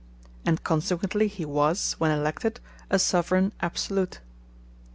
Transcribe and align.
And 0.47 0.63
consequently 0.63 1.27
he 1.27 1.45
was, 1.45 1.93
when 1.99 2.09
elected, 2.09 2.59
a 2.89 2.97
Soveraign 2.97 3.53
absolute. 3.59 4.19